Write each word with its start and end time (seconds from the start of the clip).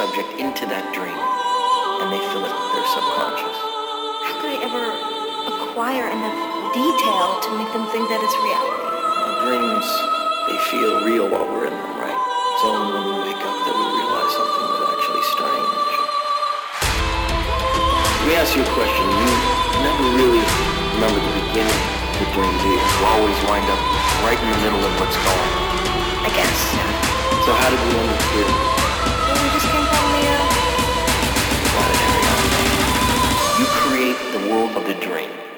subject 0.00 0.32
into 0.40 0.64
that 0.64 0.80
dream 0.96 1.12
and 1.12 2.08
they 2.08 2.22
fill 2.32 2.40
it 2.40 2.48
with 2.48 2.70
their 2.72 2.88
subconscious. 2.88 3.52
How 4.24 4.32
could 4.40 4.48
I 4.48 4.58
ever 4.64 4.84
acquire 5.60 6.08
enough 6.08 6.40
detail 6.72 7.36
to 7.44 7.48
make 7.60 7.68
them 7.76 7.84
think 7.92 8.08
that 8.08 8.16
it's 8.24 8.32
reality? 8.40 8.80
Our 8.80 9.44
dreams, 9.44 9.84
they 10.48 10.56
feel 10.72 11.04
real 11.04 11.28
while 11.28 11.44
we're 11.44 11.68
in 11.68 11.76
them, 11.76 11.92
right? 12.00 12.16
It's 12.16 12.64
only 12.64 12.96
when 12.96 13.04
we 13.12 13.28
wake 13.28 13.44
up 13.44 13.56
that 13.60 13.76
we 13.76 13.84
realize 13.92 14.32
something 14.40 14.66
is 14.72 14.80
actually 14.88 15.24
strange. 15.36 15.92
Let 18.08 18.24
me 18.24 18.34
ask 18.40 18.56
you 18.56 18.64
a 18.64 18.72
question. 18.72 19.04
You 19.04 19.28
never 19.84 20.04
really 20.16 20.44
remember 20.96 21.20
the 21.20 21.34
beginning 21.44 21.76
of 21.76 22.24
the 22.24 22.28
dream, 22.32 22.54
do 22.56 22.68
you? 22.72 22.80
You 22.80 23.04
always 23.04 23.36
wind 23.52 23.68
up 23.68 23.82
right 24.24 24.40
in 24.40 24.48
the 24.48 24.60
middle 24.64 24.80
of 24.80 24.92
what's 24.96 25.18
going 25.20 25.50
on. 25.60 26.24
I 26.24 26.32
guess. 26.32 26.56
So 27.44 27.52
how 27.52 27.68
did 27.68 27.80
we 27.84 28.00
end 28.00 28.08
up 28.16 28.24
here? 28.32 28.79
world 34.50 34.76
of 34.76 34.84
the 34.84 34.94
dream. 34.94 35.49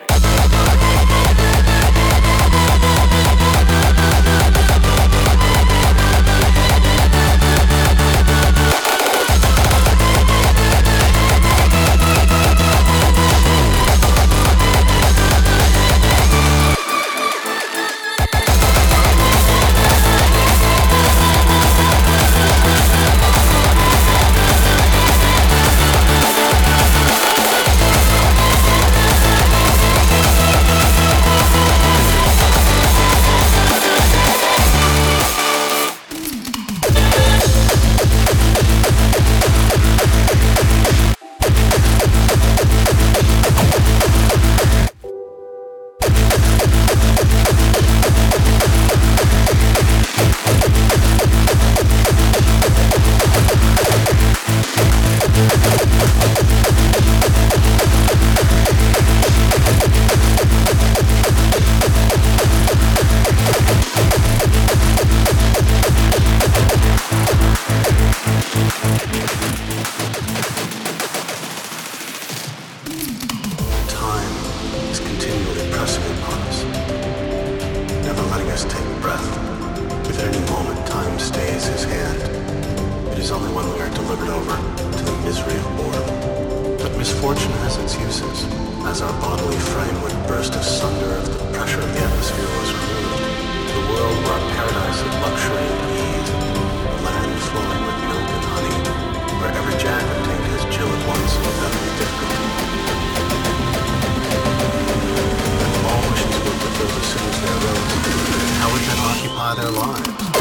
their 109.54 109.70
lives. 109.70 110.31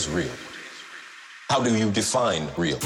Is 0.00 0.08
real? 0.08 0.32
How 1.50 1.62
do 1.62 1.76
you 1.76 1.90
define 1.90 2.48
real? 2.56 2.78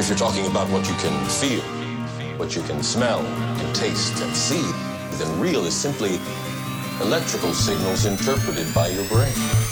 If 0.00 0.08
you're 0.08 0.18
talking 0.18 0.46
about 0.46 0.68
what 0.70 0.88
you 0.88 0.94
can 0.94 1.14
feel, 1.28 1.60
what 2.38 2.56
you 2.56 2.62
can 2.62 2.82
smell, 2.82 3.20
and 3.20 3.74
taste, 3.74 4.20
and 4.20 4.34
see, 4.34 4.62
then 5.18 5.40
real 5.40 5.64
is 5.64 5.74
simply 5.74 6.18
electrical 7.00 7.52
signals 7.52 8.06
interpreted 8.06 8.72
by 8.74 8.88
your 8.88 9.04
brain. 9.04 9.63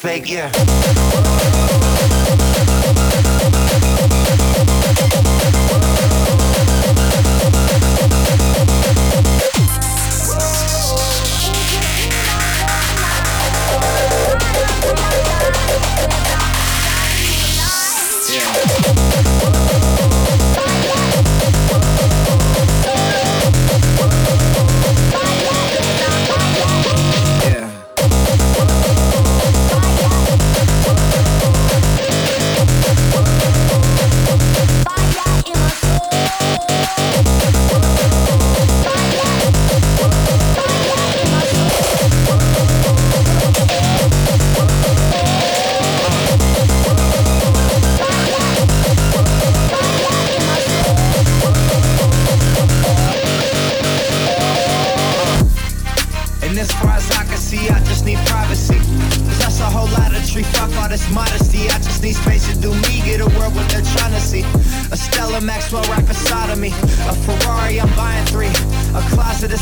figure. 0.00 1.29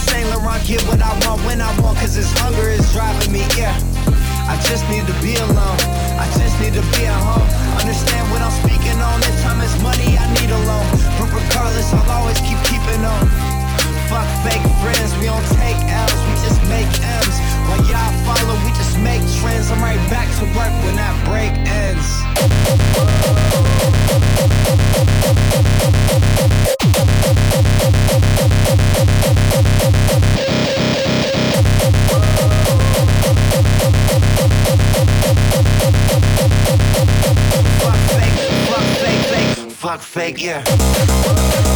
Saint 0.07 0.29
Laurent, 0.31 0.63
get 0.67 0.83
what 0.87 1.03
I 1.03 1.13
want 1.27 1.43
when 1.43 1.61
I 1.61 1.71
want, 1.81 1.99
cause 1.99 2.15
this 2.15 2.31
hunger 2.39 2.69
is 2.71 2.87
driving 2.93 3.33
me, 3.33 3.43
yeah. 3.59 3.75
I 4.49 4.57
just 4.65 4.89
need 4.89 5.05
to 5.07 5.17
be 5.21 5.37
alone, 5.37 5.81
I 6.17 6.25
just 6.39 6.57
need 6.61 6.75
to 6.79 6.85
be 6.95 7.05
at 7.05 7.21
home. 7.21 7.49
Understand 7.77 8.31
what 8.31 8.41
I'm 8.41 8.55
speaking 8.65 8.97
on, 9.03 9.21
this 9.21 9.43
time 9.43 9.61
is 9.61 9.75
money 9.83 10.17
I 10.17 10.27
need 10.41 10.51
alone. 10.51 10.89
But 11.19 11.29
regardless, 11.35 11.93
I'll 11.93 12.23
always 12.23 12.41
keep 12.41 12.57
keeping 12.65 13.05
on. 13.05 13.25
Fuck 14.09 14.25
fake 14.41 14.65
friends, 14.81 15.13
we 15.21 15.27
don't 15.27 15.45
take 15.61 15.77
L's, 15.85 16.21
we 16.25 16.33
just 16.41 16.61
make 16.71 16.89
M's. 17.03 17.37
While 17.69 17.85
y'all 17.85 18.15
follow, 18.25 18.57
we 18.65 18.73
just 18.73 18.97
make 19.05 19.21
trends. 19.37 19.71
I'm 19.71 19.83
right 19.83 20.01
back 20.09 20.29
to 20.41 20.45
work 20.57 20.73
when 20.85 20.97
that 20.97 21.13
break 21.29 21.53
ends. 21.69 22.09
fake, 39.99 40.43
yeah. 40.43 41.68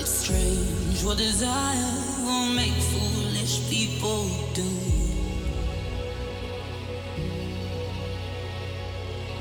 It's 0.00 0.10
strange 0.24 1.04
what 1.04 1.18
desire 1.18 1.92
will 2.24 2.54
make 2.54 2.72
foolish 2.72 3.68
people 3.68 4.24
do. 4.54 4.64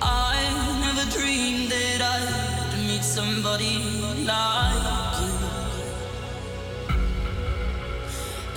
I 0.02 0.36
never 0.84 1.10
dreamed 1.18 1.72
that 1.72 2.02
I'd 2.02 2.88
meet 2.88 3.06
somebody 3.06 3.80
like 4.26 5.22
you, 5.22 5.38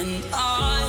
and 0.00 0.24
I. 0.32 0.81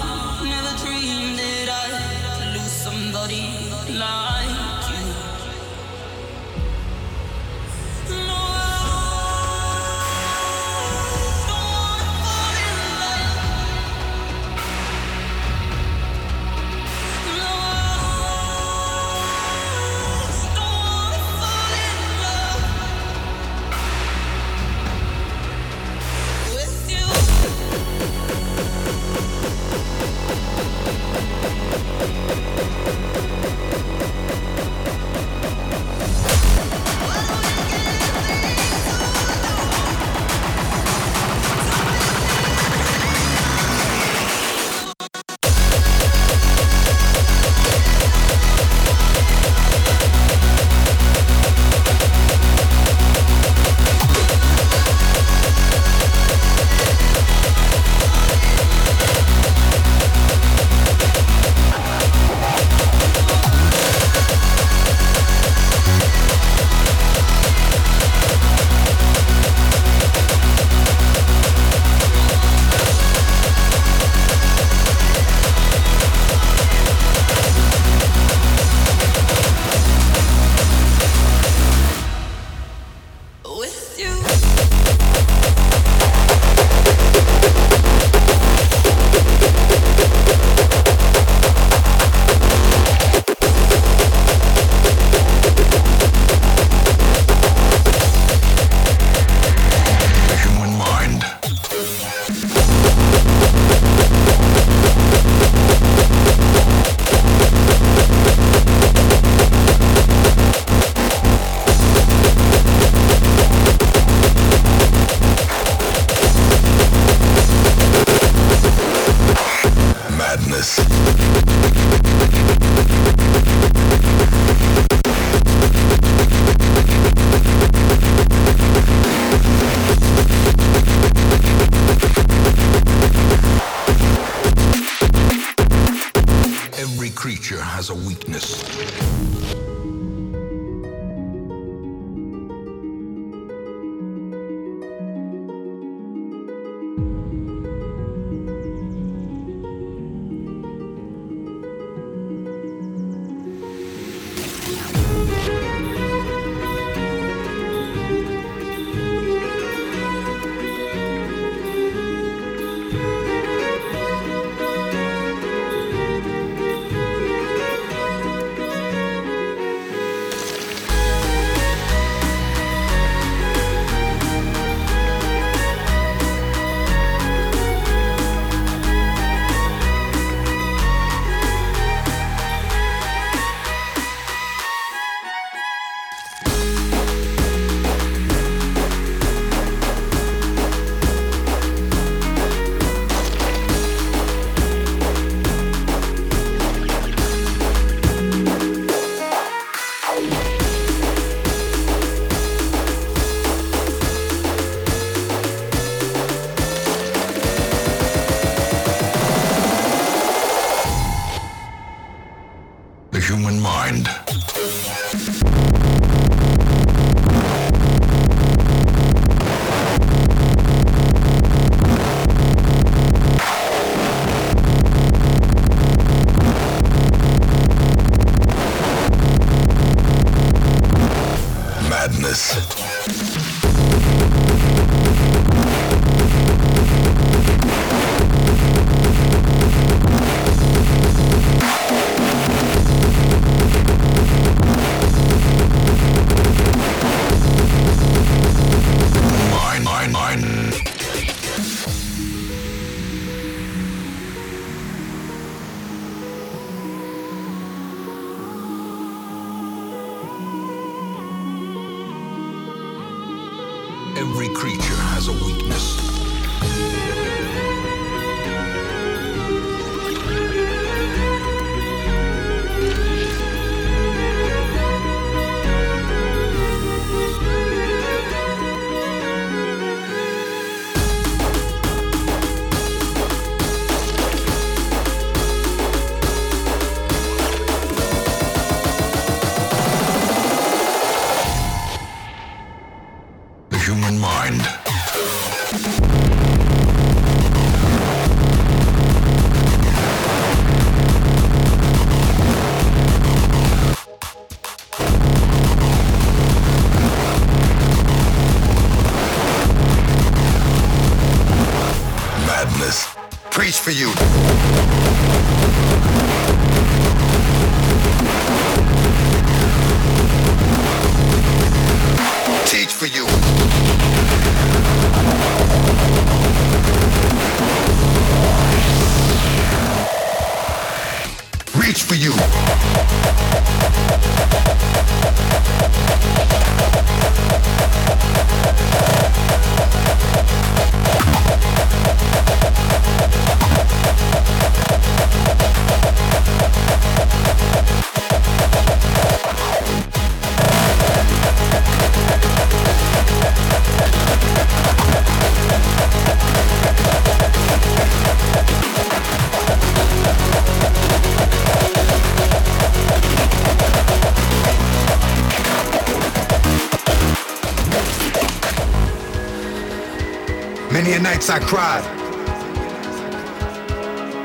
nights 371.24 371.50
I 371.50 371.58
cried. 371.60 372.04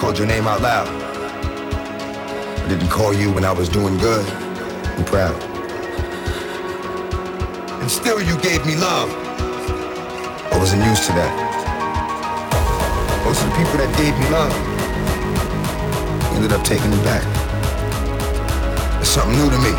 Called 0.00 0.16
your 0.16 0.28
name 0.28 0.46
out 0.46 0.62
loud. 0.62 0.86
I 0.86 2.68
didn't 2.68 2.88
call 2.88 3.12
you 3.12 3.32
when 3.32 3.44
I 3.44 3.50
was 3.50 3.68
doing 3.68 3.98
good 3.98 4.24
and 4.24 5.04
proud. 5.04 5.34
And 7.82 7.90
still 7.90 8.22
you 8.22 8.38
gave 8.38 8.64
me 8.64 8.76
love. 8.76 9.10
I 10.52 10.56
wasn't 10.56 10.84
used 10.84 11.02
to 11.06 11.12
that. 11.14 11.34
Most 13.24 13.42
of 13.42 13.50
the 13.50 13.56
people 13.56 13.76
that 13.82 13.90
gave 13.98 14.14
me 14.16 14.28
love 14.30 14.54
ended 16.36 16.52
up 16.52 16.62
taking 16.62 16.92
it 16.92 17.02
back. 17.02 17.26
It's 19.00 19.10
something 19.10 19.36
new 19.36 19.50
to 19.50 19.58
me. 19.58 19.72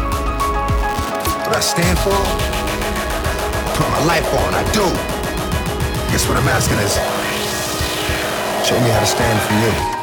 What 1.48 1.56
I 1.56 1.62
stand 1.62 1.98
for, 2.00 2.12
I 2.12 3.72
put 3.78 3.88
my 3.88 4.04
life 4.04 4.28
on, 4.34 4.54
I 4.54 4.64
do. 4.74 5.19
Guess 6.12 6.28
what 6.28 6.38
I'm 6.38 6.48
asking 6.48 6.80
is, 6.80 6.96
show 8.68 8.80
me 8.82 8.90
how 8.90 9.00
to 9.00 9.06
stand 9.06 9.40
for 9.42 9.54
you. 9.54 9.99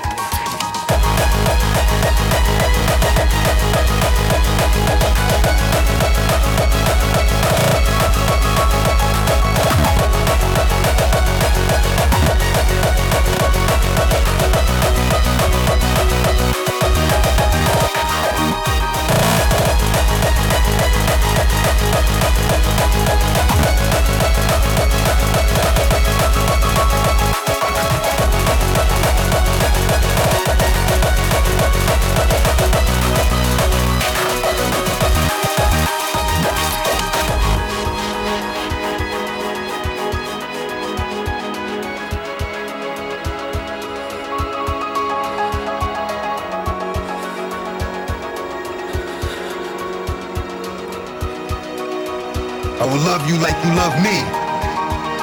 You 53.28 53.36
like 53.38 53.56
you 53.64 53.74
love 53.74 53.94
me. 54.02 54.22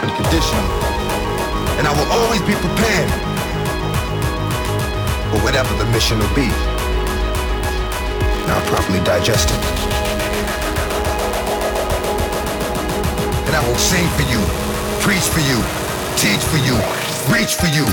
Unconditional. 0.04 0.68
And 1.80 1.88
I 1.88 1.94
will 1.96 2.10
always 2.12 2.42
be 2.42 2.54
prepared 2.54 3.10
for 5.32 5.39
whatever 5.39 5.74
the 5.76 5.86
mission 5.92 6.20
will 6.20 6.36
be. 6.36 6.48
Now 8.48 8.60
properly 8.68 9.00
digested. 9.06 9.58
And 13.48 13.56
I 13.56 13.63
will 13.68 13.80
sing 13.80 14.08
for 14.20 14.28
you, 14.28 14.42
preach 15.00 15.28
for 15.32 15.39
you, 15.39 15.60
teach 16.20 16.44
for 16.52 16.60
you, 16.60 16.76
reach 17.32 17.56
for 17.56 17.68
you. 17.68 17.88